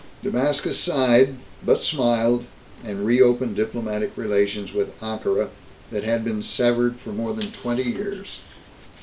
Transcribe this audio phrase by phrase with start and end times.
[0.23, 2.45] Damascus sighed but smiled,
[2.83, 5.49] and reopened diplomatic relations with Ankara
[5.91, 8.37] that had been severed for more than twenty years.